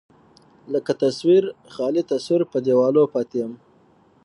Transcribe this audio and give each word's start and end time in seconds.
لکه 0.73 0.91
تصوير، 1.03 1.43
خالي 1.73 2.03
تصوير 2.11 2.41
په 2.51 2.57
دېواله 2.65 3.03
پاتې 3.13 3.35
يم 3.43 3.53